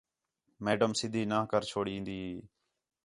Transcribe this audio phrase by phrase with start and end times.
[0.63, 2.31] میڈم سدھی نہ کر چُھڑین٘دی ہی